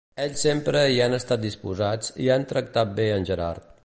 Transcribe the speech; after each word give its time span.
Ells 0.21 0.39
sempre 0.45 0.79
hi 0.93 0.95
han 1.07 1.17
estat 1.17 1.43
disposats 1.43 2.11
i 2.25 2.31
han 2.37 2.47
tractat 2.55 2.99
bé 3.01 3.07
en 3.19 3.29
Gerard. 3.33 3.69